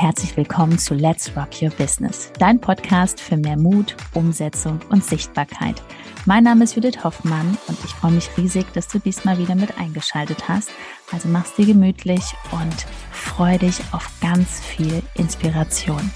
herzlich 0.00 0.36
willkommen 0.36 0.78
zu 0.78 0.94
Let's 0.94 1.32
Rock 1.36 1.60
Your 1.60 1.70
Business, 1.70 2.30
dein 2.38 2.60
Podcast 2.60 3.20
für 3.20 3.36
mehr 3.36 3.56
Mut, 3.56 3.96
Umsetzung 4.14 4.78
und 4.90 5.04
Sichtbarkeit. 5.04 5.82
Mein 6.24 6.44
Name 6.44 6.62
ist 6.62 6.76
Judith 6.76 7.02
Hoffmann 7.02 7.58
und 7.66 7.76
ich 7.84 7.90
freue 7.90 8.12
mich 8.12 8.30
riesig, 8.36 8.72
dass 8.74 8.86
du 8.86 9.00
diesmal 9.00 9.38
wieder 9.38 9.56
mit 9.56 9.76
eingeschaltet 9.76 10.48
hast. 10.48 10.70
Also 11.10 11.28
mach's 11.28 11.56
dir 11.56 11.66
gemütlich 11.66 12.22
und 12.52 12.86
freu 13.10 13.58
dich 13.58 13.80
auf 13.90 14.08
ganz 14.20 14.60
viel 14.60 15.02
Inspiration. 15.14 16.12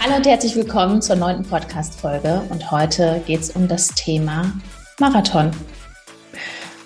Hallo 0.00 0.16
und 0.16 0.26
herzlich 0.26 0.56
willkommen 0.56 1.02
zur 1.02 1.16
neunten 1.16 1.44
Podcast-Folge 1.44 2.44
und 2.48 2.70
heute 2.70 3.22
geht 3.26 3.40
es 3.40 3.50
um 3.50 3.68
das 3.68 3.88
Thema 3.88 4.50
Marathon. 4.98 5.50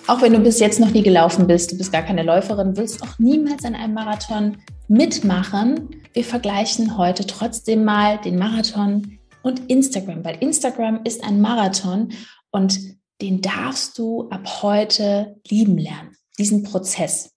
Auch 0.07 0.21
wenn 0.21 0.31
du 0.31 0.39
bis 0.39 0.61
jetzt 0.61 0.79
noch 0.79 0.91
nie 0.91 1.03
gelaufen 1.03 1.47
bist, 1.47 1.73
du 1.73 1.77
bist 1.77 1.91
gar 1.91 2.01
keine 2.01 2.23
Läuferin, 2.23 2.77
willst 2.77 3.03
auch 3.03 3.19
niemals 3.19 3.65
an 3.65 3.75
einem 3.75 3.93
Marathon 3.93 4.57
mitmachen. 4.87 5.89
Wir 6.13 6.23
vergleichen 6.23 6.97
heute 6.97 7.27
trotzdem 7.27 7.83
mal 7.83 8.17
den 8.17 8.37
Marathon 8.37 9.19
und 9.43 9.69
Instagram, 9.69 10.23
weil 10.23 10.37
Instagram 10.39 11.01
ist 11.03 11.25
ein 11.25 11.41
Marathon 11.41 12.13
und 12.51 12.79
den 13.21 13.41
darfst 13.41 13.97
du 13.97 14.29
ab 14.29 14.61
heute 14.61 15.35
lieben 15.49 15.77
lernen, 15.77 16.15
diesen 16.39 16.63
Prozess. 16.63 17.35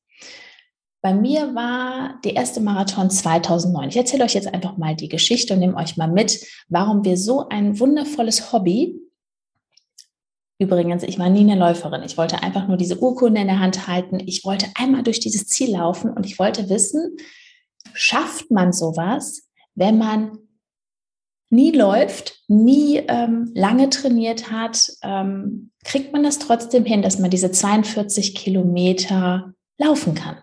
Bei 1.02 1.12
mir 1.12 1.57
war 1.57 2.21
der 2.24 2.37
erste 2.37 2.60
Marathon 2.60 3.10
2009. 3.10 3.88
Ich 3.88 3.96
erzähle 3.96 4.23
euch 4.23 4.34
jetzt 4.34 4.52
einfach 4.52 4.77
mal 4.77 4.95
die 4.95 5.09
Geschichte 5.09 5.55
und 5.55 5.60
nehme 5.60 5.77
euch 5.77 5.96
mal 5.96 6.07
mit, 6.07 6.46
warum 6.68 7.05
wir 7.05 7.16
so 7.16 7.49
ein 7.49 7.80
wundervolles 7.80 8.52
Hobby 8.52 8.99
Übrigens, 10.60 11.02
ich 11.04 11.18
war 11.18 11.30
nie 11.30 11.40
eine 11.40 11.58
Läuferin. 11.58 12.02
Ich 12.02 12.18
wollte 12.18 12.42
einfach 12.42 12.68
nur 12.68 12.76
diese 12.76 12.98
Urkunde 12.98 13.40
in 13.40 13.46
der 13.46 13.60
Hand 13.60 13.88
halten. 13.88 14.20
Ich 14.20 14.44
wollte 14.44 14.66
einmal 14.74 15.02
durch 15.02 15.18
dieses 15.18 15.46
Ziel 15.46 15.72
laufen 15.72 16.10
und 16.12 16.26
ich 16.26 16.38
wollte 16.38 16.68
wissen, 16.68 17.16
schafft 17.94 18.50
man 18.50 18.74
sowas, 18.74 19.48
wenn 19.74 19.96
man 19.96 20.36
nie 21.48 21.72
läuft, 21.72 22.42
nie 22.46 22.98
ähm, 23.08 23.50
lange 23.54 23.88
trainiert 23.88 24.50
hat, 24.50 24.92
ähm, 25.02 25.70
kriegt 25.82 26.12
man 26.12 26.22
das 26.22 26.38
trotzdem 26.38 26.84
hin, 26.84 27.00
dass 27.00 27.18
man 27.18 27.30
diese 27.30 27.50
42 27.50 28.34
Kilometer 28.34 29.54
laufen 29.78 30.14
kann. 30.14 30.42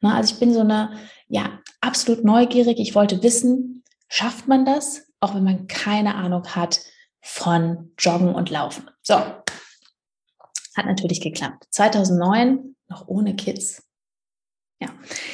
Na, 0.00 0.14
also 0.14 0.32
ich 0.32 0.38
bin 0.38 0.54
so 0.54 0.60
eine, 0.60 0.92
ja, 1.26 1.58
absolut 1.80 2.24
neugierig. 2.24 2.78
Ich 2.78 2.94
wollte 2.94 3.24
wissen, 3.24 3.82
schafft 4.06 4.46
man 4.46 4.64
das, 4.64 5.08
auch 5.18 5.34
wenn 5.34 5.42
man 5.42 5.66
keine 5.66 6.14
Ahnung 6.14 6.46
hat 6.54 6.82
von 7.20 7.90
Joggen 7.98 8.32
und 8.32 8.48
Laufen. 8.50 8.88
So, 9.06 9.14
hat 9.14 10.84
natürlich 10.84 11.20
geklappt. 11.20 11.68
2009, 11.70 12.74
noch 12.88 13.06
ohne 13.06 13.36
Kids. 13.36 13.84
Ja, 14.80 14.88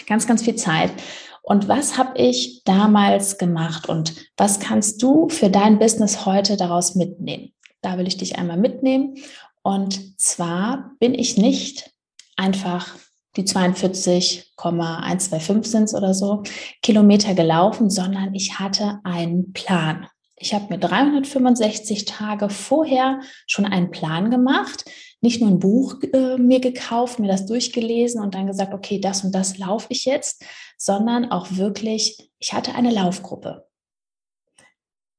ganz, 0.06 0.26
ganz 0.26 0.42
viel 0.42 0.56
Zeit. 0.56 0.92
Und 1.40 1.68
was 1.68 1.96
habe 1.96 2.18
ich 2.18 2.64
damals 2.64 3.38
gemacht 3.38 3.88
und 3.88 4.14
was 4.36 4.60
kannst 4.60 5.02
du 5.02 5.30
für 5.30 5.48
dein 5.48 5.78
Business 5.78 6.26
heute 6.26 6.58
daraus 6.58 6.96
mitnehmen? 6.96 7.54
Da 7.80 7.96
will 7.96 8.06
ich 8.06 8.18
dich 8.18 8.36
einmal 8.36 8.58
mitnehmen. 8.58 9.16
Und 9.62 10.20
zwar 10.20 10.90
bin 11.00 11.14
ich 11.14 11.38
nicht 11.38 11.94
einfach 12.36 12.94
die 13.36 13.46
42,125 13.46 15.64
sind 15.64 15.94
oder 15.94 16.12
so 16.12 16.42
Kilometer 16.82 17.32
gelaufen, 17.32 17.88
sondern 17.88 18.34
ich 18.34 18.58
hatte 18.58 19.00
einen 19.02 19.54
Plan. 19.54 20.08
Ich 20.42 20.52
habe 20.54 20.66
mir 20.70 20.78
365 20.78 22.04
Tage 22.04 22.50
vorher 22.50 23.20
schon 23.46 23.64
einen 23.64 23.92
Plan 23.92 24.28
gemacht, 24.28 24.84
nicht 25.20 25.40
nur 25.40 25.48
ein 25.48 25.60
Buch 25.60 26.02
äh, 26.12 26.36
mir 26.36 26.58
gekauft, 26.58 27.20
mir 27.20 27.28
das 27.28 27.46
durchgelesen 27.46 28.20
und 28.20 28.34
dann 28.34 28.48
gesagt, 28.48 28.74
okay, 28.74 28.98
das 28.98 29.22
und 29.22 29.32
das 29.32 29.58
laufe 29.58 29.86
ich 29.90 30.04
jetzt, 30.04 30.44
sondern 30.76 31.30
auch 31.30 31.52
wirklich, 31.52 32.28
ich 32.40 32.52
hatte 32.52 32.74
eine 32.74 32.90
Laufgruppe. 32.90 33.68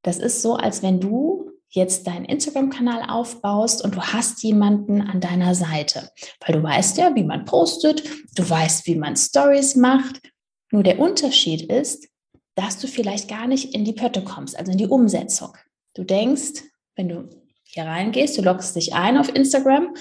Das 0.02 0.18
ist 0.18 0.42
so, 0.42 0.56
als 0.56 0.84
wenn 0.84 1.00
du 1.00 1.52
jetzt 1.70 2.06
deinen 2.06 2.26
Instagram-Kanal 2.26 3.09
aufbaust 3.09 3.81
und 3.81 3.96
du 3.96 4.02
hast 4.02 4.44
jemanden 4.44 5.02
an 5.02 5.22
deiner 5.22 5.56
Seite, 5.56 6.09
weil 6.46 6.58
du 6.58 6.64
weißt 6.64 6.97
ja, 6.97 7.16
wie 7.16 7.24
man 7.24 7.46
postet, 7.46 8.03
du 8.36 8.47
weißt, 8.47 8.86
wie 8.88 8.96
man 8.96 9.16
Stories 9.16 9.78
macht. 9.78 10.20
Nur 10.70 10.84
der 10.84 11.00
Unterschied 11.00 11.72
ist, 11.72 12.09
dass 12.56 12.80
du 12.80 12.88
vielleicht 12.88 13.28
gar 13.28 13.47
nicht 13.47 13.74
in 13.74 13.86
die 13.86 13.94
Pötte 13.94 14.24
kommst, 14.24 14.58
also 14.58 14.72
in 14.72 14.78
die 14.78 14.88
Umsetzung. 14.88 15.56
Du 15.96 16.03
denkst, 16.03 16.64
wenn 16.96 17.09
du 17.09 17.30
hier 17.64 17.86
reingehst, 17.86 18.38
du 18.38 18.41
loggst 18.41 18.75
dich 18.75 18.94
ein 18.94 19.18
auf 19.18 19.34
Instagram 19.34 19.96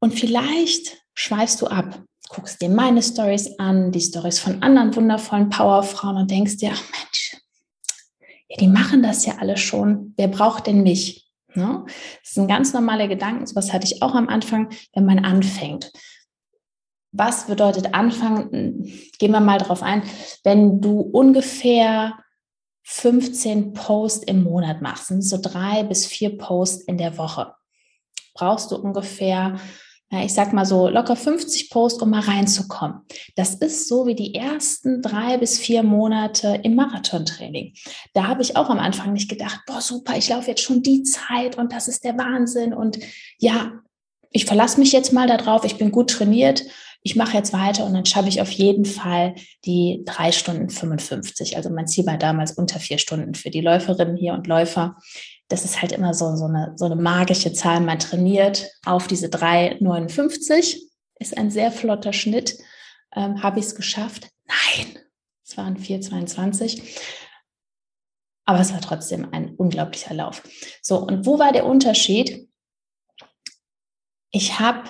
und 0.00 0.18
vielleicht 0.18 0.98
schweifst 1.14 1.60
du 1.62 1.66
ab, 1.66 2.02
guckst 2.28 2.60
dir 2.60 2.68
meine 2.68 3.02
Stories 3.02 3.58
an, 3.58 3.92
die 3.92 4.00
Stories 4.00 4.38
von 4.38 4.62
anderen 4.62 4.94
wundervollen 4.94 5.48
Powerfrauen 5.48 6.16
und 6.16 6.30
denkst 6.30 6.58
dir, 6.58 6.72
ach 6.72 6.82
Mensch, 6.92 7.36
ja, 8.48 8.56
die 8.58 8.68
machen 8.68 9.02
das 9.02 9.26
ja 9.26 9.38
alle 9.38 9.56
schon. 9.56 10.12
Wer 10.16 10.28
braucht 10.28 10.66
denn 10.66 10.82
mich? 10.82 11.28
Ne? 11.54 11.84
Das 11.86 12.30
ist 12.30 12.38
ein 12.38 12.48
ganz 12.48 12.72
normaler 12.72 13.08
Gedanken. 13.08 13.46
So 13.46 13.56
was 13.56 13.72
hatte 13.72 13.86
ich 13.86 14.02
auch 14.02 14.14
am 14.14 14.28
Anfang, 14.28 14.70
wenn 14.94 15.04
man 15.04 15.24
anfängt. 15.24 15.92
Was 17.12 17.46
bedeutet 17.46 17.94
anfangen? 17.94 18.84
Gehen 19.18 19.32
wir 19.32 19.40
mal 19.40 19.58
drauf 19.58 19.82
ein. 19.82 20.02
Wenn 20.44 20.80
du 20.80 21.00
ungefähr 21.00 22.18
15 22.84 23.72
Posts 23.72 24.24
im 24.24 24.42
Monat 24.44 24.80
machst, 24.80 25.12
so 25.22 25.38
drei 25.40 25.82
bis 25.82 26.06
vier 26.06 26.38
Posts 26.38 26.84
in 26.84 26.98
der 26.98 27.18
Woche, 27.18 27.52
brauchst 28.34 28.70
du 28.70 28.76
ungefähr, 28.76 29.58
ich 30.10 30.32
sag 30.32 30.52
mal 30.52 30.64
so 30.64 30.88
locker 30.88 31.14
50 31.14 31.70
Posts, 31.70 32.02
um 32.02 32.10
mal 32.10 32.20
reinzukommen. 32.20 33.02
Das 33.36 33.54
ist 33.54 33.88
so 33.88 34.06
wie 34.06 34.14
die 34.14 34.34
ersten 34.34 35.02
drei 35.02 35.36
bis 35.36 35.58
vier 35.58 35.82
Monate 35.82 36.60
im 36.62 36.74
Marathontraining. 36.74 37.74
Da 38.14 38.28
habe 38.28 38.42
ich 38.42 38.56
auch 38.56 38.70
am 38.70 38.78
Anfang 38.78 39.12
nicht 39.12 39.28
gedacht, 39.28 39.60
boah, 39.66 39.80
super, 39.80 40.16
ich 40.16 40.28
laufe 40.28 40.48
jetzt 40.48 40.62
schon 40.62 40.82
die 40.82 41.02
Zeit 41.02 41.58
und 41.58 41.72
das 41.72 41.86
ist 41.86 42.04
der 42.04 42.16
Wahnsinn 42.18 42.72
und 42.72 42.98
ja, 43.38 43.72
ich 44.32 44.46
verlasse 44.46 44.78
mich 44.78 44.92
jetzt 44.92 45.12
mal 45.12 45.26
darauf, 45.26 45.64
ich 45.64 45.76
bin 45.76 45.90
gut 45.90 46.10
trainiert 46.10 46.62
ich 47.02 47.16
mache 47.16 47.36
jetzt 47.36 47.52
weiter 47.52 47.86
und 47.86 47.94
dann 47.94 48.04
schaffe 48.04 48.28
ich 48.28 48.42
auf 48.42 48.50
jeden 48.50 48.84
Fall 48.84 49.34
die 49.64 50.02
drei 50.04 50.32
Stunden 50.32 50.68
55. 50.68 51.56
Also 51.56 51.70
mein 51.70 51.86
Ziel 51.88 52.04
war 52.06 52.18
damals 52.18 52.52
unter 52.52 52.78
vier 52.78 52.98
Stunden 52.98 53.34
für 53.34 53.50
die 53.50 53.62
Läuferinnen 53.62 54.16
hier 54.16 54.34
und 54.34 54.46
Läufer. 54.46 54.96
Das 55.48 55.64
ist 55.64 55.80
halt 55.80 55.92
immer 55.92 56.12
so, 56.12 56.36
so, 56.36 56.44
eine, 56.44 56.74
so 56.76 56.84
eine 56.84 56.96
magische 56.96 57.52
Zahl. 57.52 57.80
Man 57.80 57.98
trainiert 57.98 58.70
auf 58.84 59.06
diese 59.06 59.28
3,59. 59.28 60.76
Ist 61.18 61.36
ein 61.36 61.50
sehr 61.50 61.72
flotter 61.72 62.12
Schnitt. 62.12 62.58
Ähm, 63.16 63.42
Habe 63.42 63.60
ich 63.60 63.66
es 63.66 63.74
geschafft? 63.74 64.28
Nein, 64.46 64.98
es 65.46 65.56
waren 65.56 65.78
4,22. 65.78 66.82
Aber 68.44 68.60
es 68.60 68.72
war 68.72 68.80
trotzdem 68.80 69.32
ein 69.32 69.54
unglaublicher 69.56 70.12
Lauf. 70.12 70.42
So, 70.82 70.98
und 70.98 71.24
wo 71.24 71.38
war 71.38 71.52
der 71.52 71.66
Unterschied? 71.66 72.48
Ich 74.32 74.60
habe 74.60 74.84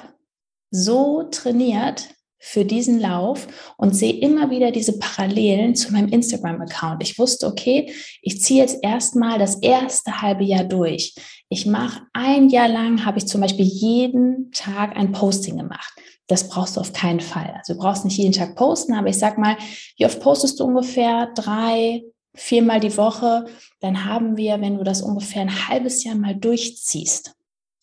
so 0.70 1.25
trainiert 1.25 2.08
für 2.42 2.64
diesen 2.64 2.98
Lauf 2.98 3.47
und 3.76 3.94
sehe 3.94 4.14
immer 4.14 4.50
wieder 4.50 4.70
diese 4.70 4.98
Parallelen 4.98 5.75
zu 5.75 5.92
meinem 5.92 6.08
Instagram-Account. 6.08 7.03
Ich 7.03 7.19
wusste, 7.19 7.47
okay, 7.47 7.92
ich 8.22 8.41
ziehe 8.41 8.62
jetzt 8.62 8.78
erstmal 8.82 9.38
das 9.38 9.56
erste 9.56 10.22
halbe 10.22 10.42
Jahr 10.42 10.64
durch. 10.64 11.14
Ich 11.50 11.66
mache 11.66 12.03
ein 12.14 12.48
Jahr 12.48 12.69
lang, 12.69 13.04
habe 13.04 13.19
ich 13.19 13.26
zum 13.26 13.42
Beispiel 13.42 13.66
jeden 13.66 14.50
Tag 14.53 14.97
ein 14.97 15.12
Posting 15.12 15.59
gemacht. 15.59 15.92
Das 16.28 16.48
brauchst 16.48 16.76
du 16.76 16.80
auf 16.80 16.94
keinen 16.94 17.20
Fall. 17.20 17.53
Also 17.59 17.75
du 17.75 17.80
brauchst 17.80 18.04
nicht 18.04 18.16
jeden 18.16 18.32
Tag 18.32 18.56
posten, 18.56 18.94
aber 18.94 19.09
ich 19.09 19.19
sag 19.19 19.36
mal, 19.36 19.56
wie 19.98 20.06
oft 20.06 20.20
postest 20.20 20.60
du 20.60 20.64
ungefähr? 20.64 21.30
Drei, 21.34 22.04
viermal 22.34 22.80
die 22.80 22.97
Woche. 22.97 23.47
Dann 23.80 24.06
haben 24.06 24.36
wir, 24.36 24.60
wenn 24.60 24.78
du 24.78 24.84
das 24.84 25.03
ungefähr 25.03 25.42
ein 25.42 25.68
halbes 25.68 26.04
Jahr 26.04 26.15
mal 26.15 26.36
durchziehst, 26.36 27.34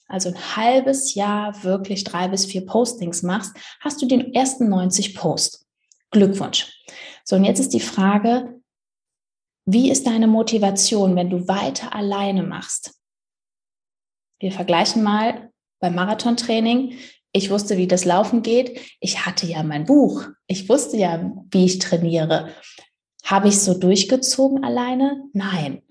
also 0.07 0.30
ein 0.30 0.56
halbes 0.56 1.15
Jahr 1.15 1.63
wirklich 1.63 2.04
drei 2.04 2.27
bis 2.27 2.45
vier 2.45 2.65
Postings 2.65 3.24
machst, 3.24 3.56
hast 3.80 4.01
du 4.01 4.06
den 4.06 4.33
ersten 4.33 4.69
90 4.69 5.15
Post. 5.15 5.65
Glückwunsch. 6.12 6.74
So, 7.24 7.36
und 7.36 7.44
jetzt 7.44 7.59
ist 7.59 7.74
die 7.74 7.81
Frage, 7.81 8.62
wie 9.65 9.92
ist 9.92 10.07
deine 10.07 10.27
Motivation, 10.27 11.15
wenn 11.15 11.30
du 11.30 11.48
weiter 11.48 11.94
alleine 11.94 12.44
machst? 12.44 12.95
Wir 14.39 14.51
vergleichen 14.51 15.04
mal 15.04 15.51
beim 15.80 15.95
Marathontraining. 15.95 16.98
Ich 17.33 17.50
wusste, 17.50 17.77
wie 17.77 17.88
das 17.88 18.06
Laufen 18.06 18.44
geht. 18.44 18.80
Ich 19.00 19.25
hatte 19.25 19.45
ja 19.45 19.63
mein 19.63 19.86
Buch. 19.86 20.27
Ich 20.48 20.69
wusste 20.69 20.98
ja, 20.98 21.33
wie 21.51 21.65
ich 21.65 21.80
trainiere. 21.80 22.53
Habe 23.25 23.50
ich 23.50 23.60
so 23.60 23.77
durchgezogen 23.77 24.63
alleine? 24.63 25.24
Nein. 25.33 25.81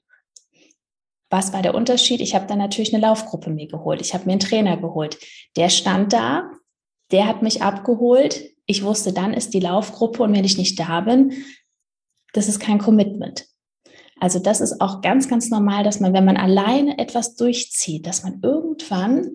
Was 1.36 1.52
war 1.52 1.60
der 1.60 1.74
Unterschied? 1.74 2.22
Ich 2.22 2.34
habe 2.34 2.46
dann 2.46 2.56
natürlich 2.56 2.94
eine 2.94 3.02
Laufgruppe 3.02 3.50
mir 3.50 3.68
geholt. 3.68 4.00
Ich 4.00 4.14
habe 4.14 4.24
mir 4.24 4.32
einen 4.32 4.40
Trainer 4.40 4.78
geholt. 4.78 5.18
Der 5.56 5.68
stand 5.68 6.14
da, 6.14 6.50
der 7.10 7.28
hat 7.28 7.42
mich 7.42 7.60
abgeholt. 7.60 8.42
Ich 8.64 8.82
wusste, 8.82 9.12
dann 9.12 9.34
ist 9.34 9.52
die 9.52 9.60
Laufgruppe 9.60 10.22
und 10.22 10.34
wenn 10.34 10.46
ich 10.46 10.56
nicht 10.56 10.80
da 10.80 11.02
bin, 11.02 11.34
das 12.32 12.48
ist 12.48 12.58
kein 12.58 12.78
Commitment. 12.78 13.44
Also 14.18 14.38
das 14.38 14.62
ist 14.62 14.80
auch 14.80 15.02
ganz, 15.02 15.28
ganz 15.28 15.50
normal, 15.50 15.84
dass 15.84 16.00
man, 16.00 16.14
wenn 16.14 16.24
man 16.24 16.38
alleine 16.38 16.98
etwas 16.98 17.36
durchzieht, 17.36 18.06
dass 18.06 18.22
man 18.22 18.40
irgendwann 18.42 19.32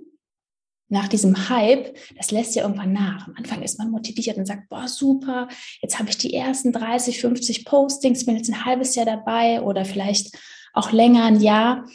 nach 0.89 1.07
diesem 1.07 1.49
Hype, 1.49 1.95
das 2.17 2.31
lässt 2.31 2.55
ja 2.55 2.63
irgendwann 2.63 2.93
nach. 2.93 3.27
Am 3.27 3.35
Anfang 3.37 3.61
ist 3.61 3.77
man 3.77 3.91
motiviert 3.91 4.37
und 4.37 4.47
sagt, 4.47 4.69
boah, 4.69 4.87
super, 4.87 5.49
jetzt 5.83 5.99
habe 5.99 6.09
ich 6.09 6.17
die 6.17 6.33
ersten 6.33 6.71
30, 6.71 7.21
50 7.21 7.63
Postings, 7.63 8.25
bin 8.25 8.37
jetzt 8.37 8.49
ein 8.49 8.65
halbes 8.65 8.95
Jahr 8.95 9.05
dabei 9.05 9.61
oder 9.61 9.85
vielleicht 9.85 10.35
auch 10.73 10.91
länger 10.91 11.25
ein 11.25 11.39
Jahr. 11.39 11.87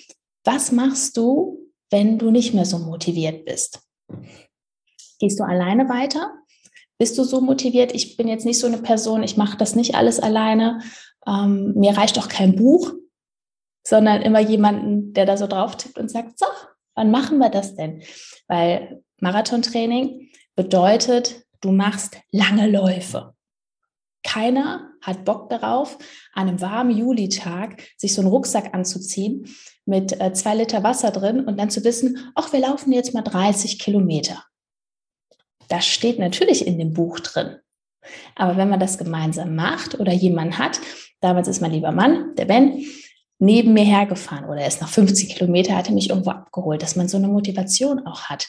Was 0.45 0.73
machst 0.73 1.17
du, 1.17 1.59
wenn 1.91 2.19
du 2.19 2.31
nicht 2.31 2.55
mehr 2.55 2.65
so 2.65 2.79
motiviert 2.79 3.45
bist? 3.45 3.81
Gehst 5.19 5.41
du 5.41 5.45
alleine 5.45 5.89
weiter? 5.89 6.33
Bist 6.99 7.19
du 7.19 7.25
so 7.25 7.41
motiviert? 7.41 7.95
Ich 7.95 8.17
bin 8.17 8.29
jetzt 8.29 8.47
nicht 8.47 8.59
so 8.59 8.67
eine 8.67 8.79
Person, 8.79 9.23
ich 9.23 9.37
mache 9.37 9.57
das 9.57 9.75
nicht 9.75 9.95
alles 9.95 10.19
alleine. 10.19 10.81
Ähm, 11.27 11.75
mir 11.75 11.97
reicht 11.97 12.19
auch 12.19 12.29
kein 12.29 12.57
Buch, 12.57 12.93
sondern 13.87 14.23
immer 14.23 14.41
jemanden, 14.41 15.13
der 15.13 15.27
da 15.27 15.37
so 15.37 15.47
drauf 15.47 15.77
tippt 15.77 15.99
und 15.99 16.11
sagt, 16.11 16.39
so, 16.39 16.47
wann 16.95 17.11
machen 17.11 17.39
wir 17.39 17.51
das 17.51 17.77
denn? 17.77 18.03
Weil 18.49 19.03
Marathontraining 19.21 20.31
bedeutet, 20.55 21.45
du 21.61 21.71
machst 21.71 22.19
lange 22.31 22.69
Läufe. 22.69 23.35
Keiner 24.23 24.91
hat 25.07 25.25
Bock 25.25 25.49
darauf, 25.49 25.99
an 26.33 26.49
einem 26.49 26.61
warmen 26.61 26.97
Julitag 26.97 27.83
sich 27.97 28.13
so 28.13 28.21
einen 28.21 28.31
Rucksack 28.31 28.75
anzuziehen 28.75 29.49
mit 29.85 30.21
äh, 30.21 30.33
zwei 30.33 30.55
Liter 30.55 30.83
Wasser 30.83 31.11
drin 31.13 31.41
und 31.41 31.59
dann 31.59 31.71
zu 31.71 31.85
wissen, 31.85 32.31
ach, 32.35 32.53
wir 32.53 32.61
laufen 32.61 32.93
jetzt 32.93 33.15
mal 33.15 33.23
30 33.23 33.79
Kilometer. 33.79 34.45
Das 35.69 35.87
steht 35.87 36.19
natürlich 36.19 36.67
in 36.67 36.79
dem 36.79 36.93
Buch 36.93 37.21
drin. 37.21 37.57
Aber 38.35 38.57
wenn 38.57 38.69
man 38.69 38.81
das 38.81 38.99
gemeinsam 38.99 39.55
macht 39.55 39.99
oder 39.99 40.13
jemand 40.13 40.59
hat, 40.59 40.81
damals 41.21 41.49
ist 41.49 41.61
mein 41.61 41.73
lieber 41.73 41.93
Mann, 41.93 42.35
der 42.37 42.45
Ben, 42.45 42.85
neben 43.39 43.73
mir 43.73 43.85
hergefahren 43.85 44.47
oder 44.47 44.61
er 44.61 44.69
ist 44.69 44.81
nach 44.81 44.89
50 44.89 45.37
Kilometer, 45.37 45.77
hat 45.77 45.89
er 45.89 45.95
mich 45.95 46.11
irgendwo 46.11 46.31
abgeholt, 46.31 46.83
dass 46.83 46.97
man 46.97 47.09
so 47.09 47.17
eine 47.17 47.29
Motivation 47.29 48.07
auch 48.07 48.25
hat. 48.25 48.49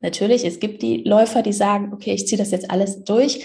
Natürlich, 0.00 0.44
es 0.44 0.60
gibt 0.60 0.82
die 0.82 1.02
Läufer, 1.02 1.42
die 1.42 1.52
sagen, 1.52 1.92
okay, 1.92 2.12
ich 2.12 2.26
ziehe 2.26 2.38
das 2.38 2.50
jetzt 2.50 2.70
alles 2.70 3.04
durch. 3.04 3.44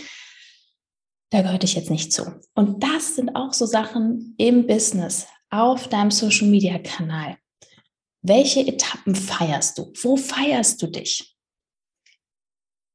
Da 1.33 1.41
gehörte 1.41 1.65
ich 1.65 1.73
jetzt 1.73 1.89
nicht 1.89 2.13
zu. 2.13 2.31
Und 2.53 2.83
das 2.83 3.15
sind 3.15 3.35
auch 3.35 3.53
so 3.53 3.65
Sachen 3.65 4.35
im 4.37 4.67
Business, 4.67 5.25
auf 5.49 5.87
deinem 5.87 6.11
Social 6.11 6.47
Media 6.47 6.77
Kanal. 6.77 7.37
Welche 8.21 8.59
Etappen 8.59 9.15
feierst 9.15 9.79
du? 9.79 9.91
Wo 10.03 10.15
feierst 10.15 10.79
du 10.83 10.85
dich? 10.85 11.35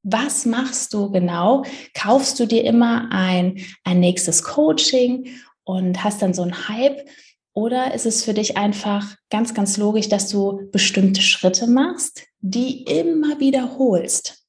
Was 0.04 0.46
machst 0.46 0.94
du 0.94 1.10
genau? 1.10 1.64
Kaufst 1.94 2.38
du 2.38 2.46
dir 2.46 2.62
immer 2.62 3.08
ein, 3.10 3.58
ein 3.82 3.98
nächstes 3.98 4.44
Coaching 4.44 5.28
und 5.64 6.04
hast 6.04 6.22
dann 6.22 6.32
so 6.32 6.42
einen 6.42 6.68
Hype? 6.68 7.08
Oder 7.54 7.92
ist 7.92 8.06
es 8.06 8.24
für 8.24 8.34
dich 8.34 8.56
einfach 8.56 9.16
ganz, 9.30 9.52
ganz 9.52 9.78
logisch, 9.78 10.08
dass 10.08 10.28
du 10.28 10.70
bestimmte 10.70 11.22
Schritte 11.22 11.66
machst, 11.66 12.22
die 12.38 12.84
immer 12.84 13.40
wiederholst? 13.40 14.47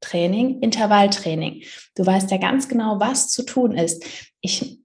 Training, 0.00 0.60
Intervalltraining. 0.60 1.62
Du 1.94 2.04
weißt 2.04 2.30
ja 2.30 2.36
ganz 2.36 2.68
genau, 2.68 3.00
was 3.00 3.28
zu 3.28 3.44
tun 3.44 3.76
ist. 3.76 4.04
Ich 4.40 4.80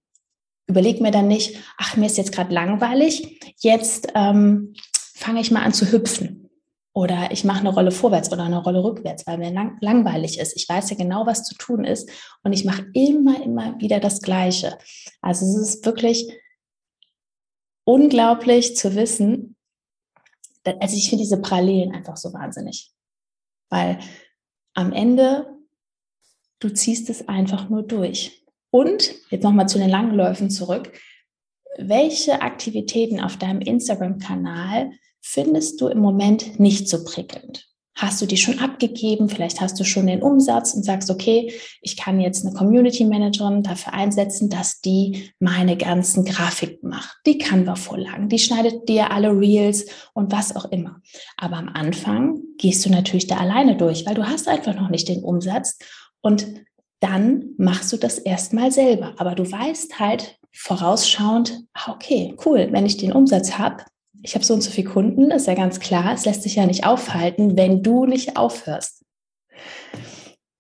überlege 0.68 1.04
mir 1.04 1.12
dann 1.12 1.28
nicht, 1.28 1.58
ach, 1.78 1.98
mir 1.98 2.06
ist 2.06 2.18
jetzt 2.18 2.32
gerade 2.32 2.54
langweilig, 2.54 3.40
jetzt 3.60 4.08
ähm, 4.16 4.74
fange 5.16 5.42
ich 5.42 5.52
mal 5.52 5.64
an 5.64 5.74
zu 5.74 5.92
hüpfen. 5.92 6.50
Oder 6.94 7.32
ich 7.32 7.46
mache 7.46 7.62
eine 7.62 7.70
Rolle 7.70 7.92
vorwärts 7.92 8.32
oder 8.34 8.44
eine 8.44 8.62
Rolle 8.62 8.84
rückwärts, 8.84 9.26
weil 9.26 9.38
mir 9.38 9.52
lang 9.52 9.78
langweilig 9.80 10.38
ist. 10.40 10.58
Ich 10.58 10.68
weiß 10.68 10.90
ja 10.90 10.98
genau, 10.98 11.26
was 11.26 11.46
zu 11.46 11.56
tun 11.56 11.86
ist. 11.86 12.10
Und 12.44 12.52
ich 12.52 12.66
mache 12.66 12.86
immer, 12.94 13.42
immer 13.42 13.80
wieder 13.80 14.02
das 14.02 14.22
Gleiche. 14.22 14.78
Also 15.22 15.46
es 15.46 15.56
ist 15.56 15.86
wirklich 15.86 16.30
unglaublich 17.86 18.76
zu 18.76 18.94
wissen. 18.96 19.56
Also 20.66 20.98
ich 20.98 21.10
finde 21.10 21.24
diese 21.24 21.40
Parallelen 21.40 21.94
einfach 21.96 22.18
so 22.18 22.34
wahnsinnig. 22.34 22.92
Weil 23.70 24.00
am 24.74 24.94
Ende, 24.94 25.58
du 26.60 26.70
ziehst 26.70 27.10
es 27.10 27.28
einfach 27.28 27.70
nur 27.70 27.84
durch. 27.84 28.46
Und 28.70 29.14
jetzt 29.30 29.44
nochmal 29.44 29.68
zu 29.68 29.78
den 29.78 29.90
langen 29.90 30.16
Läufen 30.16 30.50
zurück. 30.50 30.94
Welche 31.78 32.42
Aktivitäten 32.42 33.20
auf 33.20 33.38
deinem 33.38 33.62
Instagram-Kanal 33.62 34.92
findest 35.22 35.82
du 35.82 35.88
im 35.88 36.00
Moment 36.00 36.60
nicht 36.60 36.88
so 36.88 37.04
prickelnd? 37.04 37.71
Hast 37.96 38.22
du 38.22 38.26
die 38.26 38.38
schon 38.38 38.60
abgegeben? 38.60 39.28
Vielleicht 39.28 39.60
hast 39.60 39.80
du 39.80 39.84
schon 39.84 40.08
den 40.08 40.24
Umsatz 40.24 40.74
und 40.74 40.84
sagst, 40.84 41.10
okay, 41.10 41.54
ich 41.82 41.98
kann 41.98 42.22
jetzt 42.22 42.46
eine 42.46 42.56
Community 42.56 43.06
Managerin 43.06 43.64
dafür 43.64 43.94
einsetzen, 43.94 44.50
dass 44.50 44.80
die 44.80 45.32
meine 45.40 45.76
ganzen 45.76 46.24
Grafiken 46.24 46.90
macht. 46.90 47.18
Die 47.26 47.38
kann 47.38 47.66
wir 47.66 47.76
vorlagen, 47.76 48.30
die 48.30 48.40
schneidet 48.40 48.88
dir 48.88 49.12
alle 49.12 49.38
Reels 49.38 49.86
und 50.14 50.32
was 50.32 50.56
auch 50.56 50.66
immer. 50.66 51.02
Aber 51.38 51.58
am 51.58 51.70
Anfang 51.70 52.40
gehst 52.58 52.86
du 52.86 52.90
natürlich 52.90 53.28
da 53.28 53.38
alleine 53.38 53.76
durch, 53.76 54.06
weil 54.06 54.16
du 54.16 54.26
hast 54.26 54.48
einfach 54.48 54.74
noch 54.74 54.90
nicht 54.90 55.10
den 55.10 55.24
Umsatz 55.24 55.78
und 56.22 56.48
dann 57.02 57.50
machst 57.58 57.92
du 57.92 57.98
das 57.98 58.20
erstmal 58.20 58.72
selber. 58.72 59.16
Aber 59.18 59.36
du 59.36 59.52
weißt 59.52 60.00
halt 60.00 60.38
vorausschauend, 60.54 61.64
ah, 61.74 61.92
okay, 61.92 62.36
cool, 62.46 62.70
wenn 62.72 62.86
ich 62.86 62.98
den 62.98 63.12
Umsatz 63.12 63.58
habe, 63.58 63.84
ich 64.24 64.36
habe 64.36 64.46
so 64.46 64.54
und 64.54 64.62
so 64.62 64.72
viele 64.72 64.90
Kunden, 64.90 65.32
ist 65.32 65.48
ja 65.48 65.56
ganz 65.56 65.80
klar, 65.80 66.14
es 66.14 66.26
lässt 66.26 66.44
sich 66.44 66.56
ja 66.56 66.66
nicht 66.66 66.86
aufhalten, 66.86 67.58
wenn 67.58 67.84
du 67.84 68.06
nicht 68.06 68.38
aufhörst. 68.38 69.04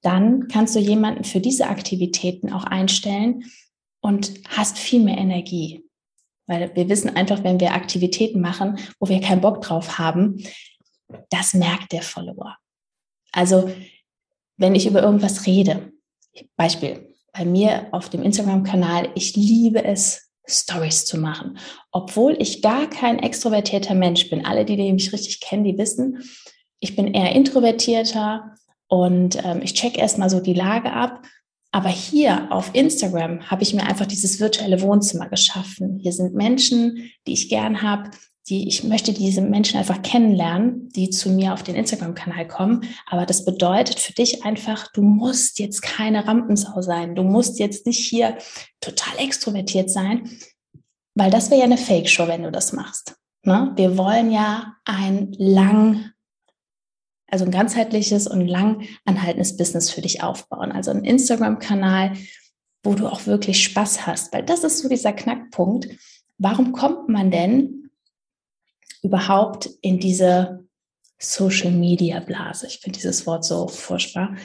Dann 0.02 0.48
kannst 0.48 0.76
du 0.76 0.80
jemanden 0.80 1.24
für 1.24 1.40
diese 1.40 1.68
Aktivitäten 1.68 2.52
auch 2.52 2.64
einstellen 2.64 3.46
und 4.02 4.34
hast 4.50 4.80
viel 4.80 5.02
mehr 5.02 5.18
Energie. 5.18 5.86
Weil 6.48 6.76
wir 6.76 6.90
wissen 6.90 7.16
einfach, 7.16 7.44
wenn 7.44 7.60
wir 7.60 7.74
Aktivitäten 7.74 8.42
machen, 8.42 8.80
wo 9.00 9.10
wir 9.10 9.22
keinen 9.22 9.42
Bock 9.42 9.62
drauf 9.62 10.00
haben, 10.00 10.44
das 11.30 11.54
merkt 11.54 11.92
der 11.92 12.02
Follower. 12.02 12.58
Also, 13.32 13.72
wenn 14.58 14.76
ich 14.76 14.88
über 14.88 15.02
irgendwas 15.02 15.46
rede, 15.46 15.92
Beispiel, 16.56 17.16
bei 17.34 17.46
mir 17.46 17.88
auf 17.92 18.10
dem 18.10 18.24
Instagram-Kanal, 18.24 19.10
ich 19.16 19.36
liebe 19.36 19.84
es, 19.84 20.31
Stories 20.52 21.06
zu 21.06 21.18
machen. 21.18 21.58
Obwohl 21.92 22.36
ich 22.40 22.62
gar 22.62 22.90
kein 22.90 23.20
extrovertierter 23.20 23.96
Mensch 23.96 24.30
bin. 24.30 24.46
Alle, 24.46 24.66
die, 24.66 24.92
mich 24.92 25.14
richtig 25.14 25.40
kennen, 25.40 25.64
die 25.64 25.78
wissen, 25.78 26.24
ich 26.80 26.96
bin 26.96 27.14
eher 27.14 27.34
introvertierter 27.34 28.56
und 28.88 29.44
ähm, 29.46 29.62
ich 29.64 29.74
check 29.74 29.98
erstmal 29.98 30.30
so 30.30 30.40
die 30.40 30.54
Lage 30.54 30.92
ab. 30.92 31.24
Aber 31.72 31.90
hier 31.90 32.52
auf 32.52 32.72
Instagram 32.74 33.50
habe 33.50 33.64
ich 33.64 33.74
mir 33.74 33.84
einfach 33.84 34.06
dieses 34.06 34.42
virtuelle 34.42 34.82
Wohnzimmer 34.82 35.30
geschaffen. 35.30 36.00
Hier 36.02 36.12
sind 36.12 36.36
Menschen, 36.36 37.12
die 37.26 37.34
ich 37.34 37.48
gern 37.48 37.82
habe, 37.82 38.12
die, 38.50 38.68
ich 38.68 38.84
möchte 38.84 39.14
diese 39.14 39.42
Menschen 39.42 39.78
einfach 39.78 40.02
kennenlernen, 40.02 40.90
die 40.90 41.10
zu 41.10 41.30
mir 41.30 41.54
auf 41.54 41.64
den 41.64 41.76
Instagram-Kanal 41.76 42.48
kommen. 42.48 42.84
Aber 43.06 43.26
das 43.26 43.46
bedeutet 43.46 44.00
für 44.00 44.14
dich 44.14 44.44
einfach, 44.44 44.92
du 44.92 45.04
musst 45.04 45.60
jetzt 45.60 45.82
keine 45.82 46.28
Rampensau 46.28 46.82
sein. 46.82 47.16
Du 47.16 47.24
musst 47.24 47.60
jetzt 47.60 47.86
nicht 47.86 48.00
hier 48.00 48.38
total 48.80 49.20
extrovertiert 49.20 49.92
sein, 49.92 50.30
weil 51.14 51.30
das 51.30 51.50
wäre 51.50 51.60
ja 51.60 51.66
eine 51.66 51.78
Fake-Show, 51.78 52.28
wenn 52.28 52.44
du 52.44 52.52
das 52.52 52.74
machst. 52.74 53.16
Ne? 53.44 53.72
Wir 53.76 53.98
wollen 53.98 54.32
ja 54.32 54.76
ein 54.86 55.34
lang, 55.38 56.12
also 57.28 57.46
ein 57.46 57.52
ganzheitliches 57.52 58.28
und 58.28 58.48
lang 58.48 58.88
anhaltendes 59.06 59.56
Business 59.56 59.92
für 59.92 60.02
dich 60.02 60.24
aufbauen. 60.24 60.72
Also 60.72 60.90
ein 60.92 61.04
Instagram-Kanal, 61.04 62.14
wo 62.84 62.96
du 62.96 63.08
auch 63.08 63.28
wirklich 63.28 63.64
Spaß 63.64 64.08
hast, 64.08 64.34
weil 64.34 64.44
das 64.44 64.64
ist 64.64 64.80
so 64.80 64.90
dieser 64.90 65.14
Knackpunkt. 65.14 65.88
Warum 66.40 66.72
kommt 66.72 67.08
man 67.08 67.30
denn 67.30 67.81
überhaupt 69.02 69.70
in 69.82 70.00
diese 70.00 70.68
Social 71.20 71.72
Media 71.72 72.20
Blase. 72.20 72.68
Ich 72.68 72.80
finde 72.80 72.98
dieses 72.98 73.26
Wort 73.28 73.46
so 73.46 73.68
furchtbar. 73.68 74.36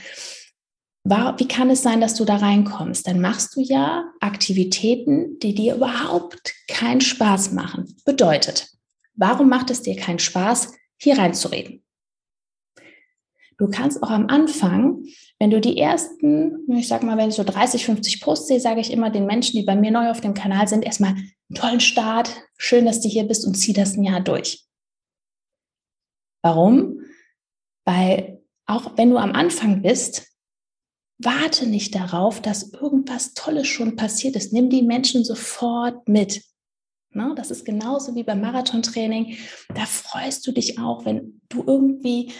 Wie 1.04 1.48
kann 1.48 1.70
es 1.70 1.82
sein, 1.82 2.00
dass 2.00 2.14
du 2.14 2.24
da 2.24 2.36
reinkommst? 2.36 3.06
Dann 3.06 3.20
machst 3.20 3.54
du 3.54 3.60
ja 3.60 4.10
Aktivitäten, 4.20 5.38
die 5.38 5.54
dir 5.54 5.76
überhaupt 5.76 6.52
keinen 6.68 7.00
Spaß 7.00 7.52
machen. 7.52 7.96
Bedeutet, 8.04 8.68
warum 9.14 9.48
macht 9.48 9.70
es 9.70 9.82
dir 9.82 9.94
keinen 9.96 10.18
Spaß, 10.18 10.72
hier 10.98 11.16
reinzureden? 11.16 11.84
Du 13.56 13.70
kannst 13.70 14.02
auch 14.02 14.10
am 14.10 14.26
Anfang, 14.26 15.04
wenn 15.38 15.50
du 15.50 15.60
die 15.60 15.78
ersten, 15.78 16.66
ich 16.72 16.88
sag 16.88 17.02
mal, 17.02 17.18
wenn 17.18 17.28
ich 17.28 17.34
so 17.34 17.44
30, 17.44 17.84
50 17.84 18.20
Posts 18.20 18.48
sehe, 18.48 18.60
sage 18.60 18.80
ich 18.80 18.90
immer 18.90 19.10
den 19.10 19.26
Menschen, 19.26 19.56
die 19.56 19.64
bei 19.64 19.76
mir 19.76 19.90
neu 19.90 20.10
auf 20.10 20.20
dem 20.20 20.34
Kanal 20.34 20.66
sind, 20.66 20.84
erstmal 20.84 21.12
einen 21.12 21.54
tollen 21.54 21.80
Start, 21.80 22.34
schön, 22.56 22.86
dass 22.86 23.00
du 23.00 23.08
hier 23.08 23.24
bist 23.24 23.46
und 23.46 23.54
zieh 23.54 23.72
das 23.72 23.96
ein 23.96 24.04
Jahr 24.04 24.20
durch. 24.20 24.64
Warum? 26.42 27.02
Weil 27.84 28.42
auch 28.66 28.96
wenn 28.96 29.10
du 29.10 29.18
am 29.18 29.32
Anfang 29.32 29.82
bist, 29.82 30.26
warte 31.18 31.66
nicht 31.66 31.94
darauf, 31.94 32.40
dass 32.40 32.72
irgendwas 32.72 33.34
Tolles 33.34 33.66
schon 33.66 33.96
passiert 33.96 34.36
ist. 34.36 34.52
Nimm 34.52 34.70
die 34.70 34.82
Menschen 34.82 35.24
sofort 35.24 36.08
mit. 36.08 36.42
Ne? 37.10 37.32
Das 37.36 37.50
ist 37.50 37.64
genauso 37.64 38.14
wie 38.14 38.22
beim 38.22 38.40
Marathontraining. 38.40 39.36
Da 39.74 39.86
freust 39.86 40.46
du 40.46 40.52
dich 40.52 40.78
auch, 40.78 41.04
wenn 41.04 41.40
du 41.48 41.64
irgendwie 41.66 42.32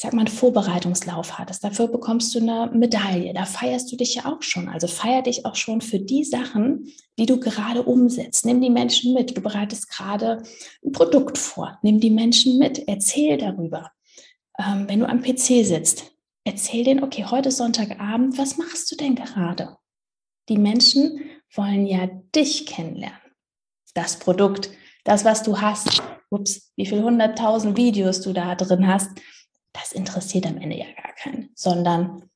ich 0.00 0.04
sag 0.04 0.14
mal, 0.14 0.22
einen 0.22 0.34
Vorbereitungslauf 0.34 1.38
hattest. 1.38 1.62
Dafür 1.62 1.86
bekommst 1.86 2.34
du 2.34 2.38
eine 2.38 2.70
Medaille. 2.72 3.34
Da 3.34 3.44
feierst 3.44 3.92
du 3.92 3.96
dich 3.96 4.14
ja 4.14 4.24
auch 4.24 4.40
schon. 4.40 4.70
Also 4.70 4.86
feier 4.86 5.20
dich 5.20 5.44
auch 5.44 5.56
schon 5.56 5.82
für 5.82 5.98
die 5.98 6.24
Sachen, 6.24 6.90
die 7.18 7.26
du 7.26 7.38
gerade 7.38 7.82
umsetzt. 7.82 8.46
Nimm 8.46 8.62
die 8.62 8.70
Menschen 8.70 9.12
mit. 9.12 9.36
Du 9.36 9.42
bereitest 9.42 9.90
gerade 9.90 10.42
ein 10.82 10.92
Produkt 10.92 11.36
vor. 11.36 11.78
Nimm 11.82 12.00
die 12.00 12.08
Menschen 12.08 12.56
mit. 12.56 12.88
Erzähl 12.88 13.36
darüber. 13.36 13.90
Ähm, 14.58 14.88
wenn 14.88 15.00
du 15.00 15.06
am 15.06 15.20
PC 15.20 15.66
sitzt, 15.66 16.12
erzähl 16.44 16.82
denen, 16.82 17.04
okay, 17.04 17.26
heute 17.30 17.50
ist 17.50 17.58
Sonntagabend. 17.58 18.38
Was 18.38 18.56
machst 18.56 18.90
du 18.90 18.96
denn 18.96 19.16
gerade? 19.16 19.76
Die 20.48 20.56
Menschen 20.56 21.20
wollen 21.54 21.84
ja 21.84 22.06
dich 22.34 22.64
kennenlernen. 22.64 23.20
Das 23.92 24.18
Produkt, 24.18 24.70
das, 25.04 25.26
was 25.26 25.42
du 25.42 25.60
hast. 25.60 26.02
Ups, 26.30 26.72
wie 26.76 26.86
viele 26.86 27.02
hunderttausend 27.02 27.76
Videos 27.76 28.22
du 28.22 28.32
da 28.32 28.54
drin 28.54 28.86
hast 28.86 29.10
das 29.72 29.92
interessiert 29.92 30.46
am 30.46 30.58
Ende 30.58 30.78
ja 30.78 30.86
gar 31.02 31.12
keinen, 31.14 31.50
sondern 31.54 32.30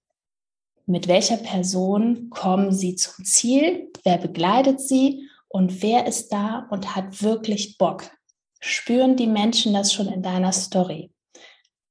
mit 0.86 1.08
welcher 1.08 1.38
Person 1.38 2.30
kommen 2.30 2.72
sie 2.72 2.94
zum 2.94 3.24
Ziel, 3.24 3.90
wer 4.04 4.18
begleitet 4.18 4.80
sie 4.80 5.28
und 5.48 5.82
wer 5.82 6.06
ist 6.06 6.32
da 6.32 6.66
und 6.70 6.94
hat 6.94 7.22
wirklich 7.22 7.78
Bock. 7.78 8.10
Spüren 8.60 9.16
die 9.16 9.26
Menschen 9.26 9.72
das 9.72 9.92
schon 9.92 10.08
in 10.08 10.22
deiner 10.22 10.52
Story? 10.52 11.10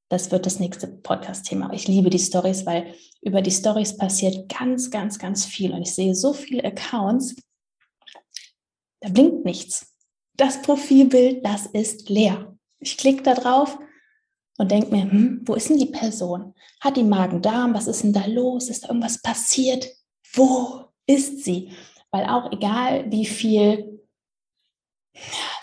Das 0.10 0.32
wird 0.32 0.46
das 0.46 0.60
nächste 0.60 0.88
Podcast-Thema. 0.88 1.74
Ich 1.74 1.88
liebe 1.88 2.10
die 2.10 2.20
Stories, 2.20 2.66
weil 2.68 2.94
über 3.22 3.42
die 3.42 3.52
Stories 3.52 3.98
passiert 3.98 4.48
ganz, 4.48 4.92
ganz, 4.92 5.18
ganz 5.18 5.46
viel. 5.46 5.72
Und 5.72 5.82
ich 5.82 5.96
sehe 5.96 6.14
so 6.14 6.34
viele 6.34 6.64
Accounts, 6.64 7.36
da 9.00 9.10
blinkt 9.10 9.44
nichts. 9.44 9.96
Das 10.36 10.62
Profilbild, 10.62 11.44
das 11.44 11.66
ist 11.66 12.10
leer. 12.10 12.56
Ich 12.80 12.98
klicke 12.98 13.24
da 13.24 13.34
drauf 13.34 13.80
und 14.58 14.72
denke 14.72 14.92
mir, 14.92 15.04
hm, 15.04 15.42
wo 15.46 15.56
ist 15.56 15.70
denn 15.70 15.78
die 15.78 15.88
Person? 15.88 16.54
Hat 16.80 16.98
die 16.98 17.04
Magen-Darm? 17.04 17.74
Was 17.74 17.88
ist 17.88 18.04
denn 18.04 18.14
da 18.14 18.26
los? 18.28 18.70
Ist 18.70 18.84
da 18.84 18.90
irgendwas 18.90 19.22
passiert? 19.22 19.88
Wo 20.34 20.86
ist 21.08 21.44
sie? 21.44 21.72
Weil 22.12 22.26
auch 22.26 22.52
egal, 22.52 23.12
wie 23.12 23.26
viel, 23.26 24.00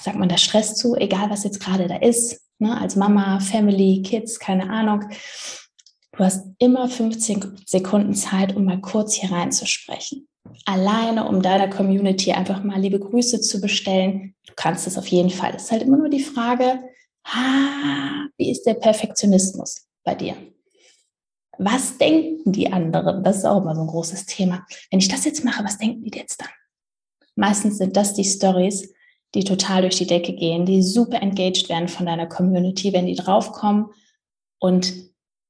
sagt 0.00 0.18
man 0.18 0.28
da 0.28 0.36
Stress 0.36 0.74
zu, 0.74 0.96
egal 0.96 1.30
was 1.30 1.44
jetzt 1.44 1.60
gerade 1.60 1.86
da 1.86 1.96
ist, 1.96 2.40
ne, 2.58 2.78
als 2.80 2.96
Mama, 2.96 3.40
Family, 3.40 4.02
Kids, 4.02 4.38
keine 4.38 4.68
Ahnung, 4.70 5.04
du 6.12 6.24
hast 6.24 6.46
immer 6.58 6.88
15 6.88 7.62
Sekunden 7.66 8.14
Zeit, 8.14 8.56
um 8.56 8.64
mal 8.64 8.80
kurz 8.80 9.14
hier 9.14 9.30
reinzusprechen. 9.30 10.26
Alleine, 10.64 11.28
um 11.28 11.42
deiner 11.42 11.68
Community 11.68 12.32
einfach 12.32 12.64
mal 12.64 12.80
liebe 12.80 12.98
Grüße 12.98 13.40
zu 13.40 13.60
bestellen. 13.60 14.34
Du 14.46 14.54
kannst 14.56 14.86
es 14.86 14.98
auf 14.98 15.06
jeden 15.06 15.30
Fall. 15.30 15.54
Es 15.54 15.64
ist 15.64 15.72
halt 15.72 15.82
immer 15.82 15.98
nur 15.98 16.08
die 16.08 16.22
Frage, 16.22 16.80
ah, 17.24 18.26
wie 18.36 18.50
ist 18.50 18.64
der 18.64 18.74
Perfektionismus 18.74 19.86
bei 20.04 20.14
dir? 20.14 20.36
Was 21.58 21.98
denken 21.98 22.52
die 22.52 22.72
anderen? 22.72 23.22
Das 23.22 23.38
ist 23.38 23.44
auch 23.44 23.60
immer 23.60 23.74
so 23.74 23.82
ein 23.82 23.86
großes 23.86 24.26
Thema. 24.26 24.66
Wenn 24.90 25.00
ich 25.00 25.08
das 25.08 25.24
jetzt 25.24 25.44
mache, 25.44 25.62
was 25.62 25.78
denken 25.78 26.02
die 26.02 26.18
jetzt 26.18 26.40
dann? 26.40 26.48
Meistens 27.36 27.78
sind 27.78 27.96
das 27.96 28.14
die 28.14 28.24
Stories, 28.24 28.92
die 29.34 29.44
total 29.44 29.82
durch 29.82 29.96
die 29.96 30.06
Decke 30.06 30.34
gehen, 30.34 30.66
die 30.66 30.82
super 30.82 31.22
engaged 31.22 31.68
werden 31.68 31.88
von 31.88 32.06
deiner 32.06 32.26
Community, 32.26 32.92
wenn 32.92 33.06
die 33.06 33.14
draufkommen 33.14 33.86
und 34.58 34.92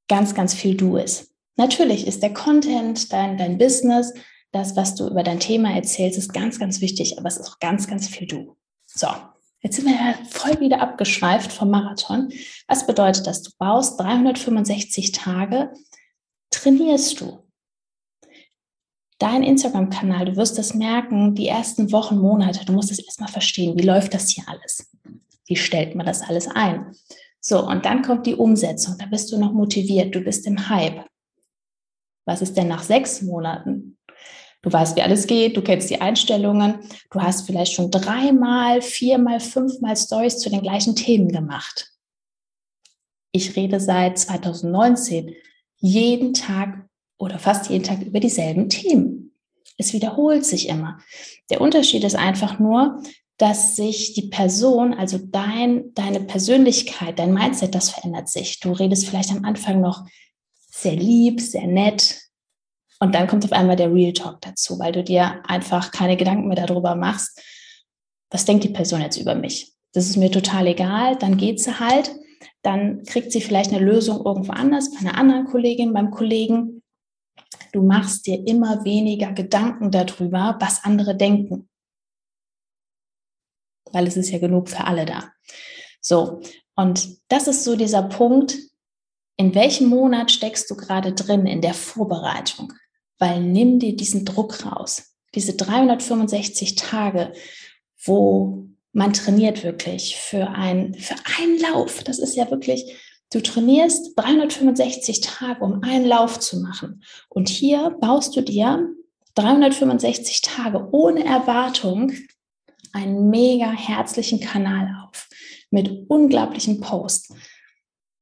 ganz, 0.09 0.35
ganz 0.35 0.55
viel 0.55 0.77
du 0.77 0.97
ist. 0.97 1.33
Natürlich 1.57 2.07
ist 2.07 2.23
der 2.23 2.35
Content, 2.35 3.13
dein, 3.13 3.39
dein 3.39 3.59
Business, 3.59 4.13
das, 4.53 4.77
was 4.77 4.97
du 4.97 5.07
über 5.07 5.23
dein 5.23 5.41
Thema 5.41 5.75
erzählst, 5.75 6.19
ist 6.19 6.33
ganz, 6.33 6.59
ganz 6.59 6.81
wichtig, 6.81 7.19
aber 7.19 7.29
es 7.29 7.37
ist 7.37 7.49
auch 7.49 7.61
ganz, 7.61 7.87
ganz 7.87 8.09
viel 8.09 8.27
du. 8.27 8.57
So, 8.87 9.09
Jetzt 9.63 9.77
sind 9.77 9.87
wir 9.87 9.95
ja 9.95 10.15
voll 10.29 10.59
wieder 10.61 10.81
abgeschweift 10.81 11.53
vom 11.53 11.71
Marathon. 11.71 12.33
Was 12.67 12.87
bedeutet 12.87 13.27
das? 13.27 13.43
Du 13.43 13.51
baust 13.59 14.01
365 14.01 15.13
Tage, 15.13 15.73
trainierst 16.51 17.21
du. 17.21 17.41
Dein 19.19 19.43
Instagram-Kanal, 19.43 20.25
du 20.25 20.37
wirst 20.37 20.57
das 20.57 20.73
merken, 20.73 21.35
die 21.35 21.47
ersten 21.47 21.93
Wochen, 21.93 22.19
Monate, 22.19 22.65
du 22.65 22.73
musst 22.73 22.91
es 22.91 23.01
erstmal 23.01 23.29
verstehen, 23.29 23.79
wie 23.79 23.85
läuft 23.85 24.15
das 24.15 24.31
hier 24.31 24.45
alles? 24.49 24.91
Wie 25.47 25.57
stellt 25.57 25.95
man 25.95 26.07
das 26.07 26.23
alles 26.23 26.49
ein? 26.49 26.95
So, 27.39 27.67
und 27.67 27.85
dann 27.85 28.01
kommt 28.01 28.27
die 28.27 28.35
Umsetzung, 28.35 28.97
da 28.99 29.05
bist 29.07 29.31
du 29.31 29.39
noch 29.39 29.53
motiviert, 29.53 30.15
du 30.15 30.23
bist 30.23 30.47
im 30.47 30.71
Hype. 30.71 31.05
Was 32.25 32.41
ist 32.41 32.57
denn 32.57 32.69
nach 32.69 32.83
sechs 32.83 33.21
Monaten? 33.21 33.99
Du 34.63 34.71
weißt, 34.71 34.97
wie 34.97 35.03
alles 35.03 35.27
geht, 35.27 35.57
du 35.57 35.63
kennst 35.63 35.89
die 35.89 36.01
Einstellungen, 36.01 36.81
du 37.11 37.21
hast 37.21 37.47
vielleicht 37.47 37.73
schon 37.73 37.91
dreimal, 37.91 38.83
viermal, 38.83 39.41
fünfmal 39.41 39.97
Stories 39.97 40.39
zu 40.39 40.51
den 40.51 40.61
gleichen 40.61 40.95
Themen 40.95 41.29
gemacht. 41.29 41.91
Ich 43.33 43.57
rede 43.57 43.81
seit 43.81 44.19
2019 44.19 45.35
jeden 45.77 46.35
Tag 46.35 46.87
oder 47.19 47.39
fast 47.39 47.71
jeden 47.71 47.85
Tag 47.85 48.03
über 48.03 48.21
dieselben 48.21 48.69
Themen. 48.69 49.33
Es 49.79 49.95
wiederholt 49.95 50.45
sich 50.45 50.69
immer. 50.69 50.99
Der 51.49 51.63
Unterschied 51.63 52.05
ist 52.05 52.17
einfach 52.17 52.59
nur, 52.59 53.03
dass 53.39 53.77
sich 53.77 54.13
die 54.13 54.29
Person, 54.29 54.93
also 54.93 55.19
dein, 55.19 55.95
deine 55.95 56.21
Persönlichkeit, 56.21 57.19
dein 57.19 57.33
Mindset, 57.33 57.75
das 57.75 57.89
verändert 57.89 58.29
sich. 58.29 58.61
Du 58.61 58.73
redest 58.73 59.09
vielleicht 59.09 59.31
am 59.31 59.47
Anfang 59.47 59.81
noch 59.81 60.05
sehr 60.71 60.97
lieb, 60.97 61.41
sehr 61.41 61.67
nett, 61.67 62.30
und 63.01 63.15
dann 63.15 63.27
kommt 63.27 63.45
auf 63.45 63.53
einmal 63.53 63.77
der 63.77 63.93
Real 63.93 64.13
Talk 64.13 64.43
dazu, 64.43 64.79
weil 64.79 64.93
du 64.93 65.03
dir 65.03 65.43
einfach 65.49 65.91
keine 65.91 66.17
Gedanken 66.17 66.49
mehr 66.49 66.67
darüber 66.67 66.95
machst, 66.95 67.43
was 68.31 68.45
denkt 68.45 68.63
die 68.63 68.69
Person 68.69 69.01
jetzt 69.01 69.17
über 69.17 69.35
mich. 69.35 69.73
Das 69.93 70.07
ist 70.07 70.17
mir 70.17 70.31
total 70.31 70.67
egal, 70.69 71.17
dann 71.17 71.37
geht 71.37 71.61
sie 71.61 71.81
halt, 71.81 72.15
dann 72.63 73.03
kriegt 73.05 73.33
sie 73.33 73.41
vielleicht 73.41 73.73
eine 73.73 73.85
Lösung 73.85 74.25
irgendwo 74.25 74.53
anders, 74.53 74.93
bei 74.93 75.01
einer 75.01 75.17
anderen 75.17 75.47
Kollegin, 75.47 75.95
beim 75.95 76.11
Kollegen. 76.11 76.83
Du 77.73 77.83
machst 77.83 78.27
dir 78.27 78.47
immer 78.47 78.85
weniger 78.85 79.33
Gedanken 79.33 79.91
darüber, 79.91 80.57
was 80.61 80.85
andere 80.85 81.17
denken. 81.17 81.69
Weil 83.93 84.07
es 84.07 84.17
ist 84.17 84.31
ja 84.31 84.39
genug 84.39 84.69
für 84.69 84.85
alle 84.85 85.07
da. 85.07 85.33
So, 86.01 86.41
und 86.77 87.19
das 87.29 87.49
ist 87.49 87.65
so 87.65 87.77
dieser 87.77 88.03
Punkt, 88.03 88.57
in 89.37 89.55
welchem 89.55 89.89
Monat 89.89 90.31
steckst 90.31 90.71
du 90.71 90.77
gerade 90.77 91.15
drin 91.15 91.47
in 91.47 91.63
der 91.63 91.75
Vorbereitung? 91.75 92.75
Weil 93.21 93.41
nimm 93.41 93.79
dir 93.79 93.95
diesen 93.95 94.25
Druck 94.25 94.67
raus. 94.67 95.15
Diese 95.35 95.55
365 95.55 96.75
Tage, 96.75 97.33
wo 98.05 98.67
man 98.93 99.13
trainiert 99.13 99.63
wirklich 99.63 100.17
für, 100.17 100.49
ein, 100.49 100.95
für 100.95 101.15
einen 101.39 101.61
Lauf. 101.61 102.03
Das 102.03 102.19
ist 102.19 102.35
ja 102.35 102.51
wirklich, 102.51 102.97
du 103.33 103.41
trainierst 103.41 104.15
365 104.17 105.21
Tage, 105.21 105.63
um 105.63 105.83
einen 105.83 106.07
Lauf 106.07 106.41
zu 106.41 106.61
machen. 106.61 107.05
Und 107.29 107.49
hier 107.49 107.97
baust 108.01 108.35
du 108.35 108.41
dir 108.41 108.89
365 109.35 110.41
Tage 110.43 110.89
ohne 110.91 111.25
Erwartung 111.25 112.13
einen 112.93 113.31
mega 113.31 113.71
herzlichen 113.71 114.41
Kanal 114.41 114.89
auf 115.07 115.29
mit 115.71 116.09
unglaublichen 116.09 116.81
Posts. 116.81 117.35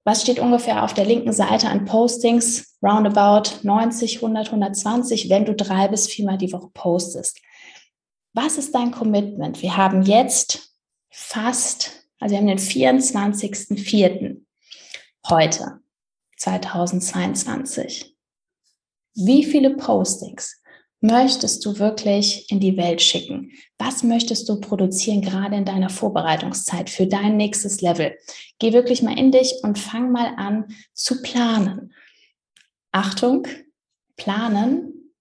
Was 0.09 0.23
steht 0.23 0.39
ungefähr 0.39 0.85
auf 0.85 0.95
der 0.95 1.05
linken 1.05 1.35
Seite 1.35 1.69
an 1.69 1.85
Postings? 1.85 2.75
Roundabout 2.83 3.59
90, 3.63 4.23
100, 4.23 4.47
120, 4.47 5.29
wenn 5.29 5.45
du 5.45 5.55
drei 5.55 5.87
bis 5.89 6.07
viermal 6.07 6.39
die 6.39 6.51
Woche 6.51 6.71
postest. 6.73 7.39
Was 8.33 8.57
ist 8.57 8.75
dein 8.75 8.91
Commitment? 8.91 9.61
Wir 9.61 9.77
haben 9.77 10.01
jetzt 10.01 10.75
fast, 11.11 12.07
also 12.21 12.33
wir 12.33 12.39
haben 12.39 12.47
den 12.47 12.59
24.04. 12.59 14.41
heute, 15.29 15.81
2022. 16.39 18.17
Wie 19.15 19.45
viele 19.45 19.77
Postings 19.77 20.58
möchtest 21.01 21.65
du 21.65 21.79
wirklich 21.79 22.51
in 22.51 22.61
die 22.61 22.77
Welt 22.77 23.01
schicken? 23.01 23.53
Was 23.79 24.03
möchtest 24.03 24.49
du 24.49 24.61
produzieren, 24.61 25.23
gerade 25.23 25.57
in 25.57 25.65
deiner 25.65 25.91
Vorbereitungszeit 25.91 26.91
für 26.91 27.07
dein 27.07 27.37
nächstes 27.37 27.81
Level? 27.81 28.17
Geh 28.59 28.73
wirklich 28.73 29.03
mal 29.03 29.19
in 29.19 29.31
dich 29.31 29.55
und 29.63 29.79
fang 29.79 30.11
mal 30.11 30.35
an 30.37 30.67
zu 30.95 31.23
planen. 31.23 31.95
Achtung, 32.91 33.47
planen 34.17 35.13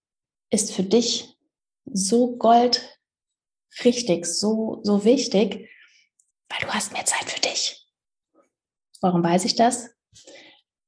ist 0.49 0.73
für 0.73 0.83
dich 0.83 1.37
so 1.85 2.37
gold 2.37 2.99
richtig, 3.83 4.25
so, 4.25 4.79
so 4.83 5.03
wichtig, 5.03 5.69
weil 6.49 6.59
du 6.61 6.67
hast 6.67 6.93
mehr 6.93 7.05
Zeit 7.05 7.29
für 7.29 7.41
dich. 7.41 7.85
Warum 9.01 9.23
weiß 9.23 9.45
ich 9.45 9.55
das? 9.55 9.89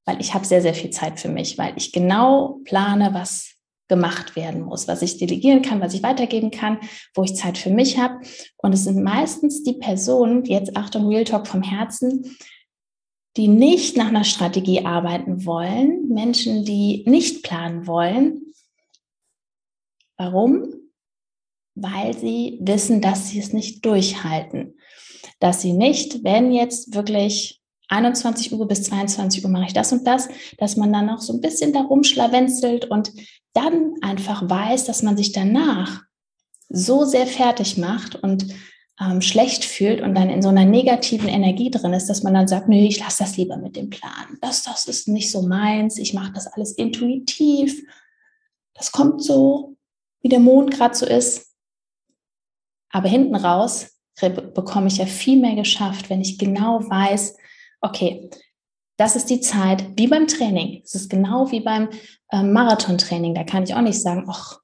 Weil 0.04 0.20
ich 0.20 0.34
habe 0.34 0.44
sehr, 0.44 0.62
sehr 0.62 0.74
viel 0.74 0.90
Zeit 0.90 1.20
für 1.20 1.28
mich, 1.28 1.58
weil 1.58 1.74
ich 1.76 1.92
genau 1.92 2.58
plane, 2.64 3.14
was 3.14 3.59
gemacht 3.90 4.36
werden 4.36 4.62
muss, 4.62 4.88
was 4.88 5.02
ich 5.02 5.18
delegieren 5.18 5.62
kann, 5.62 5.80
was 5.80 5.92
ich 5.92 6.02
weitergeben 6.02 6.50
kann, 6.50 6.78
wo 7.12 7.24
ich 7.24 7.34
Zeit 7.34 7.58
für 7.58 7.70
mich 7.70 7.98
habe. 7.98 8.20
Und 8.56 8.72
es 8.72 8.84
sind 8.84 9.02
meistens 9.02 9.64
die 9.64 9.74
Personen, 9.74 10.44
jetzt 10.44 10.76
Achtung, 10.76 11.08
Real 11.08 11.24
Talk 11.24 11.46
vom 11.46 11.62
Herzen, 11.62 12.36
die 13.36 13.48
nicht 13.48 13.96
nach 13.96 14.08
einer 14.08 14.24
Strategie 14.24 14.86
arbeiten 14.86 15.44
wollen, 15.44 16.08
Menschen, 16.08 16.64
die 16.64 17.04
nicht 17.06 17.42
planen 17.42 17.86
wollen. 17.86 18.54
Warum? 20.16 20.72
Weil 21.74 22.16
sie 22.16 22.58
wissen, 22.62 23.00
dass 23.00 23.28
sie 23.28 23.40
es 23.40 23.52
nicht 23.52 23.84
durchhalten. 23.84 24.78
Dass 25.40 25.62
sie 25.62 25.72
nicht, 25.72 26.22
wenn 26.22 26.52
jetzt 26.52 26.94
wirklich 26.94 27.60
21 27.88 28.52
Uhr 28.52 28.68
bis 28.68 28.84
22 28.84 29.44
Uhr 29.44 29.50
mache 29.50 29.66
ich 29.66 29.72
das 29.72 29.92
und 29.92 30.06
das, 30.06 30.28
dass 30.58 30.76
man 30.76 30.92
dann 30.92 31.06
noch 31.06 31.20
so 31.20 31.32
ein 31.32 31.40
bisschen 31.40 31.72
darum 31.72 32.04
schlawenzelt 32.04 32.84
und 32.84 33.10
dann 33.52 33.94
einfach 34.02 34.48
weiß, 34.48 34.84
dass 34.84 35.02
man 35.02 35.16
sich 35.16 35.32
danach 35.32 36.02
so 36.68 37.04
sehr 37.04 37.26
fertig 37.26 37.78
macht 37.78 38.16
und 38.16 38.46
ähm, 39.00 39.22
schlecht 39.22 39.64
fühlt 39.64 40.00
und 40.02 40.14
dann 40.14 40.28
in 40.28 40.42
so 40.42 40.50
einer 40.50 40.64
negativen 40.64 41.28
Energie 41.28 41.70
drin 41.70 41.94
ist, 41.94 42.06
dass 42.06 42.22
man 42.22 42.34
dann 42.34 42.48
sagt, 42.48 42.68
nö, 42.68 42.76
ich 42.76 43.00
lasse 43.00 43.24
das 43.24 43.36
lieber 43.36 43.56
mit 43.56 43.74
dem 43.74 43.90
Plan. 43.90 44.38
Das, 44.40 44.62
das 44.62 44.86
ist 44.86 45.08
nicht 45.08 45.30
so 45.30 45.42
meins. 45.42 45.98
Ich 45.98 46.14
mache 46.14 46.32
das 46.32 46.46
alles 46.46 46.72
intuitiv. 46.72 47.82
Das 48.74 48.92
kommt 48.92 49.22
so, 49.22 49.76
wie 50.20 50.28
der 50.28 50.38
Mond 50.38 50.70
gerade 50.70 50.94
so 50.94 51.06
ist. 51.06 51.54
Aber 52.90 53.08
hinten 53.08 53.34
raus 53.34 53.96
bekomme 54.54 54.88
ich 54.88 54.98
ja 54.98 55.06
viel 55.06 55.40
mehr 55.40 55.54
geschafft, 55.54 56.10
wenn 56.10 56.20
ich 56.20 56.38
genau 56.38 56.80
weiß, 56.80 57.36
okay, 57.80 58.28
das 59.00 59.16
ist 59.16 59.30
die 59.30 59.40
Zeit, 59.40 59.96
wie 59.96 60.08
beim 60.08 60.26
Training. 60.26 60.82
Es 60.84 60.94
ist 60.94 61.08
genau 61.08 61.50
wie 61.50 61.60
beim 61.60 61.88
äh, 62.28 62.42
Marathontraining. 62.42 63.34
Da 63.34 63.44
kann 63.44 63.62
ich 63.62 63.74
auch 63.74 63.80
nicht 63.80 63.98
sagen, 63.98 64.26
ach, 64.28 64.60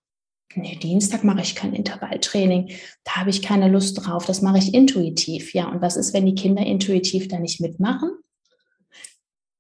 nee, 0.55 0.77
Dienstag 0.77 1.25
mache 1.25 1.41
ich 1.41 1.55
kein 1.55 1.73
Intervalltraining, 1.73 2.71
da 3.05 3.13
habe 3.17 3.31
ich 3.31 3.41
keine 3.41 3.69
Lust 3.69 3.95
drauf, 3.95 4.27
das 4.27 4.43
mache 4.43 4.59
ich 4.59 4.75
intuitiv. 4.75 5.55
Ja, 5.55 5.71
und 5.71 5.81
was 5.81 5.97
ist, 5.97 6.13
wenn 6.13 6.27
die 6.27 6.35
Kinder 6.35 6.63
intuitiv 6.67 7.29
da 7.29 7.39
nicht 7.39 7.63
mitmachen? 7.63 8.11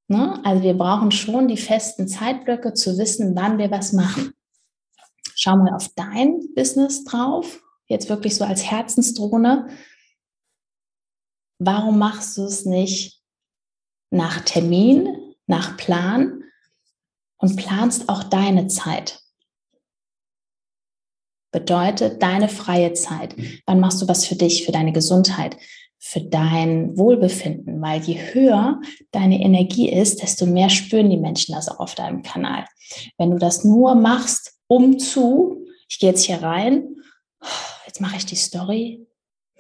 Ne? 0.09 0.45
Also 0.45 0.63
wir 0.63 0.75
brauchen 0.75 1.11
schon 1.11 1.49
die 1.49 1.57
festen 1.57 2.07
Zeitblöcke 2.07 2.75
zu 2.75 2.99
wissen, 2.99 3.35
wann 3.35 3.57
wir 3.57 3.71
was 3.71 3.95
machen. 3.95 4.35
Schau 5.35 5.57
mal 5.57 5.75
auf 5.75 5.89
dein 5.97 6.41
Business 6.55 7.03
drauf, 7.05 7.63
jetzt 7.87 8.11
wirklich 8.11 8.37
so 8.37 8.45
als 8.45 8.71
Herzensdrohne. 8.71 9.69
Warum 11.59 11.99
machst 11.99 12.37
du 12.37 12.43
es 12.43 12.67
nicht 12.67 13.16
nach 14.11 14.41
Termin, 14.41 15.35
nach 15.47 15.77
Plan 15.77 16.43
und 17.39 17.57
planst 17.57 18.09
auch 18.09 18.25
deine 18.25 18.67
Zeit? 18.69 19.21
bedeutet 21.57 22.23
deine 22.23 22.51
freie 22.51 22.93
Zeit. 22.93 23.35
Wann 23.65 23.81
machst 23.81 24.03
du 24.03 24.09
was 24.09 24.27
für 24.27 24.35
dich, 24.35 24.67
für 24.67 24.73
deine 24.73 24.93
Gesundheit, 24.93 25.57
für 25.99 26.21
dein 26.21 26.99
Wohlbefinden? 26.99 27.81
Weil 27.81 28.03
je 28.03 28.19
höher 28.35 28.79
deine 29.11 29.41
Energie 29.41 29.91
ist, 29.91 30.21
desto 30.21 30.45
mehr 30.45 30.69
spüren 30.69 31.09
die 31.09 31.17
Menschen 31.17 31.55
das 31.55 31.71
auch 31.71 31.79
auf 31.79 31.95
deinem 31.95 32.23
Kanal. 32.23 32.67
Wenn 33.17 33.31
du 33.31 33.39
das 33.39 33.65
nur 33.65 33.95
machst, 33.95 34.59
um 34.67 34.99
zu, 34.99 35.65
ich 35.89 35.99
gehe 35.99 36.11
jetzt 36.11 36.25
hier 36.25 36.43
rein, 36.43 36.97
jetzt 37.87 38.03
mache 38.03 38.17
ich 38.17 38.27
die 38.27 38.37
Story, 38.37 39.07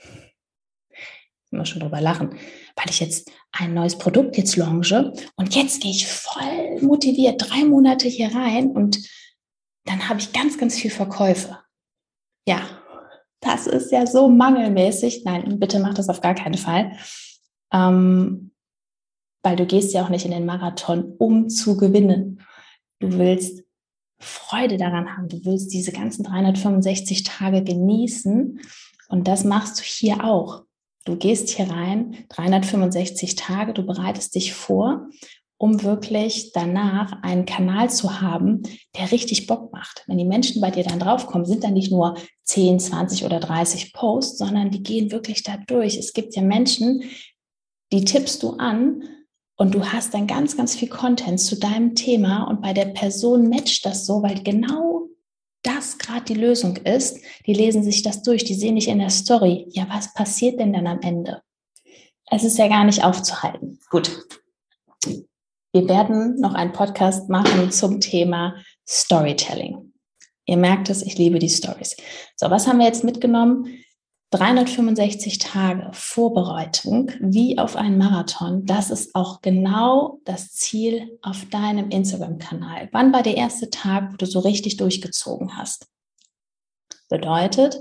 ich 0.04 1.52
muss 1.52 1.70
schon 1.70 1.80
drüber 1.80 2.02
lachen, 2.02 2.36
weil 2.76 2.90
ich 2.90 3.00
jetzt 3.00 3.30
ein 3.52 3.75
neues 3.75 3.99
Produkt 3.99 4.37
jetzt 4.37 4.56
launche 4.56 5.12
und 5.37 5.54
jetzt 5.54 5.80
gehe 5.80 5.90
ich 5.90 6.06
voll 6.06 6.80
motiviert 6.80 7.42
drei 7.49 7.64
Monate 7.64 8.09
hier 8.09 8.35
rein 8.35 8.71
und 8.71 8.99
dann 9.85 10.09
habe 10.09 10.21
ich 10.21 10.33
ganz, 10.33 10.59
ganz 10.59 10.76
viel 10.76 10.90
Verkäufe 10.90 11.59
ja, 12.47 12.61
das 13.40 13.66
ist 13.66 13.92
ja 13.92 14.06
so 14.06 14.28
mangelmäßig. 14.28 15.25
Nein, 15.25 15.59
bitte 15.59 15.78
mach 15.80 15.95
das 15.95 16.09
auf 16.09 16.21
gar 16.21 16.35
keinen 16.35 16.59
Fall. 16.59 16.97
Ähm, 17.73 18.52
weil 19.42 19.56
du 19.56 19.66
gehst 19.66 19.92
ja 19.92 20.04
auch 20.04 20.09
nicht 20.09 20.25
in 20.25 20.30
den 20.30 20.47
Marathon, 20.47 21.14
um 21.18 21.49
zu 21.49 21.76
gewinnen. 21.76 22.42
Du 23.00 23.18
willst 23.18 23.64
Freude 24.18 24.76
daran 24.76 25.16
haben. 25.16 25.28
Du 25.28 25.45
willst 25.45 25.73
diese 25.73 25.92
ganzen 25.92 26.25
365 26.25 27.25
Tage 27.25 27.62
genießen. 27.62 28.61
Und 29.09 29.28
das 29.28 29.45
machst 29.45 29.78
du 29.78 29.83
hier 29.83 30.25
auch. 30.25 30.64
Du 31.06 31.16
gehst 31.16 31.48
hier 31.48 31.70
rein, 31.70 32.26
365 32.28 33.36
Tage, 33.36 33.72
du 33.72 33.86
bereitest 33.86 34.34
dich 34.34 34.52
vor 34.52 35.08
um 35.58 35.82
wirklich 35.82 36.52
danach 36.52 37.22
einen 37.22 37.46
Kanal 37.46 37.88
zu 37.88 38.20
haben, 38.20 38.62
der 38.96 39.10
richtig 39.10 39.46
Bock 39.46 39.72
macht. 39.72 40.04
Wenn 40.06 40.18
die 40.18 40.25
Menschen 40.25 40.60
bei 40.60 40.70
dir 40.70 40.84
dann 40.84 40.98
draufkommen, 40.98 41.46
sind 41.46 41.64
dann 41.64 41.72
nicht 41.72 41.90
nur 41.90 42.16
10, 42.44 42.78
20 42.78 43.25
oder 43.25 43.40
30 43.40 43.92
Posts, 43.92 44.38
sondern 44.38 44.70
die 44.70 44.82
gehen 44.82 45.10
wirklich 45.10 45.42
da 45.42 45.56
durch. 45.66 45.97
Es 45.97 46.12
gibt 46.12 46.36
ja 46.36 46.42
Menschen, 46.42 47.04
die 47.92 48.04
tippst 48.04 48.42
du 48.42 48.50
an 48.50 49.02
und 49.56 49.75
du 49.75 49.86
hast 49.86 50.12
dann 50.12 50.26
ganz, 50.26 50.56
ganz 50.56 50.76
viel 50.76 50.88
Content 50.88 51.40
zu 51.40 51.58
deinem 51.58 51.95
Thema 51.95 52.45
und 52.45 52.60
bei 52.60 52.75
der 52.75 52.86
Person 52.86 53.49
matcht 53.49 53.86
das 53.86 54.04
so, 54.04 54.23
weil 54.23 54.42
genau 54.42 54.96
das 55.66 55.98
gerade 55.98 56.24
die 56.24 56.34
Lösung 56.34 56.76
ist. 56.76 57.18
Die 57.46 57.54
lesen 57.54 57.82
sich 57.82 58.02
das 58.02 58.22
durch, 58.22 58.44
die 58.44 58.54
sehen 58.54 58.74
nicht 58.74 58.88
in 58.88 58.98
der 58.98 59.10
Story. 59.10 59.66
Ja, 59.70 59.86
was 59.88 60.14
passiert 60.14 60.60
denn 60.60 60.72
dann 60.72 60.86
am 60.86 61.00
Ende? 61.00 61.42
Es 62.30 62.44
ist 62.44 62.58
ja 62.58 62.68
gar 62.68 62.84
nicht 62.84 63.04
aufzuhalten. 63.04 63.78
Gut, 63.90 64.10
wir 65.72 65.88
werden 65.88 66.40
noch 66.40 66.54
einen 66.54 66.72
Podcast 66.72 67.28
machen 67.28 67.70
zum 67.70 68.00
Thema 68.00 68.56
Storytelling. 68.88 69.92
Ihr 70.46 70.56
merkt 70.56 70.88
es, 70.88 71.02
ich 71.02 71.18
liebe 71.18 71.38
die 71.38 71.50
Stories. 71.50 71.96
So, 72.36 72.50
was 72.50 72.66
haben 72.66 72.78
wir 72.78 72.86
jetzt 72.86 73.04
mitgenommen? 73.04 73.66
365 74.30 75.39
Tage 75.39 75.89
Vorbereitung 75.93 77.12
wie 77.21 77.58
auf 77.58 77.76
einen 77.76 77.97
Marathon. 77.97 78.67
Das 78.67 78.91
ist 78.91 79.15
auch 79.15 79.41
genau 79.41 80.21
das 80.25 80.52
Ziel 80.52 81.19
auf 81.23 81.45
deinem 81.49 81.91
Instagram-Kanal. 81.91 82.89
Wann 82.91 83.12
war 83.12 83.23
der 83.23 83.36
erste 83.36 83.71
Tag, 83.71 84.12
wo 84.12 84.17
du 84.17 84.26
so 84.26 84.41
richtig 84.41 84.78
durchgezogen 84.78 85.56
hast? 85.56 85.89
Bedeutet, 87.08 87.80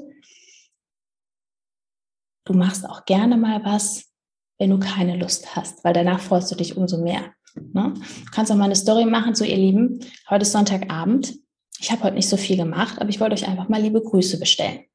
du 2.46 2.54
machst 2.54 2.88
auch 2.88 3.06
gerne 3.06 3.38
mal 3.38 3.66
was, 3.66 4.12
wenn 4.60 4.70
du 4.70 4.78
keine 4.78 5.18
Lust 5.18 5.56
hast, 5.56 5.84
weil 5.84 5.94
danach 5.94 6.20
freust 6.20 6.52
du 6.52 6.56
dich 6.56 6.78
umso 6.78 7.02
mehr. 7.02 7.34
Ne? 7.56 7.94
Du 7.96 8.32
kannst 8.32 8.52
auch 8.52 8.56
mal 8.56 8.66
eine 8.66 8.76
Story 8.76 9.06
machen, 9.06 9.34
so 9.34 9.44
ihr 9.44 9.58
Lieben, 9.58 10.00
heute 10.30 10.44
ist 10.44 10.52
Sonntagabend. 10.52 11.34
Ich 11.80 11.92
habe 11.92 12.04
heute 12.04 12.16
nicht 12.16 12.30
so 12.30 12.38
viel 12.38 12.56
gemacht, 12.56 13.02
aber 13.02 13.10
ich 13.10 13.20
wollte 13.20 13.34
euch 13.34 13.48
einfach 13.48 13.68
mal 13.68 13.82
liebe 13.82 14.02
Grüße 14.02 14.40
bestellen. 14.40 14.86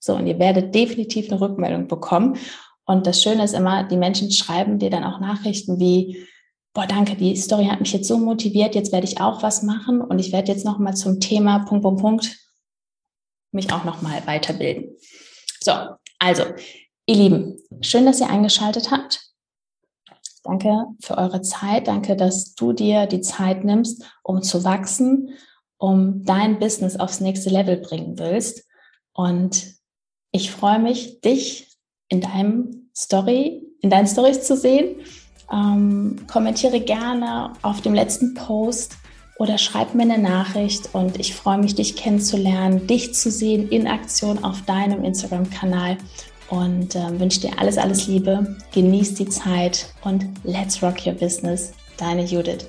So, 0.00 0.14
und 0.14 0.26
ihr 0.26 0.38
werdet 0.38 0.74
definitiv 0.74 1.30
eine 1.30 1.40
Rückmeldung 1.40 1.88
bekommen. 1.88 2.36
Und 2.84 3.06
das 3.06 3.22
Schöne 3.22 3.44
ist 3.44 3.54
immer, 3.54 3.84
die 3.84 3.96
Menschen 3.96 4.30
schreiben 4.30 4.78
dir 4.78 4.90
dann 4.90 5.04
auch 5.04 5.20
Nachrichten 5.20 5.78
wie, 5.78 6.26
boah, 6.72 6.86
danke, 6.86 7.16
die 7.16 7.36
Story 7.36 7.66
hat 7.66 7.80
mich 7.80 7.92
jetzt 7.92 8.08
so 8.08 8.18
motiviert, 8.18 8.74
jetzt 8.74 8.92
werde 8.92 9.06
ich 9.06 9.20
auch 9.20 9.42
was 9.42 9.62
machen 9.62 10.00
und 10.00 10.18
ich 10.18 10.32
werde 10.32 10.52
jetzt 10.52 10.64
nochmal 10.64 10.94
zum 10.94 11.20
Thema 11.20 11.60
Punkt, 11.60 11.82
Punkt, 11.82 12.00
Punkt 12.00 12.38
mich 13.52 13.72
auch 13.72 13.84
nochmal 13.84 14.26
weiterbilden. 14.26 14.96
So, 15.60 15.72
also, 16.18 16.44
ihr 17.06 17.16
Lieben, 17.16 17.58
schön, 17.80 18.06
dass 18.06 18.20
ihr 18.20 18.30
eingeschaltet 18.30 18.90
habt. 18.90 19.28
Danke 20.44 20.86
für 21.02 21.18
eure 21.18 21.42
Zeit. 21.42 21.88
Danke, 21.88 22.16
dass 22.16 22.54
du 22.54 22.72
dir 22.72 23.06
die 23.06 23.20
Zeit 23.20 23.64
nimmst, 23.64 24.04
um 24.22 24.42
zu 24.42 24.64
wachsen, 24.64 25.30
um 25.76 26.24
dein 26.24 26.58
Business 26.58 26.98
aufs 26.98 27.20
nächste 27.20 27.50
Level 27.50 27.76
bringen 27.76 28.18
willst. 28.18 28.66
Und 29.12 29.77
ich 30.38 30.52
freue 30.52 30.78
mich, 30.78 31.20
dich 31.20 31.66
in 32.08 32.20
deinem 32.20 32.90
Story, 32.96 33.60
in 33.80 33.90
deinen 33.90 34.06
Stories 34.06 34.42
zu 34.42 34.56
sehen. 34.56 34.96
Ähm, 35.52 36.16
kommentiere 36.30 36.80
gerne 36.80 37.52
auf 37.62 37.80
dem 37.80 37.92
letzten 37.92 38.34
Post 38.34 38.96
oder 39.38 39.58
schreib 39.58 39.94
mir 39.94 40.02
eine 40.02 40.18
Nachricht 40.18 40.90
und 40.92 41.18
ich 41.18 41.34
freue 41.34 41.58
mich, 41.58 41.74
dich 41.74 41.96
kennenzulernen, 41.96 42.86
dich 42.86 43.14
zu 43.14 43.30
sehen 43.32 43.68
in 43.70 43.88
Aktion 43.88 44.44
auf 44.44 44.62
deinem 44.62 45.02
Instagram-Kanal 45.04 45.98
und 46.50 46.94
äh, 46.94 47.18
wünsche 47.18 47.40
dir 47.40 47.58
alles, 47.58 47.76
alles 47.76 48.06
Liebe. 48.06 48.56
Genieß 48.72 49.14
die 49.14 49.28
Zeit 49.28 49.92
und 50.04 50.24
let's 50.44 50.80
rock 50.82 51.04
your 51.04 51.14
business. 51.14 51.72
Deine 51.96 52.24
Judith. 52.24 52.66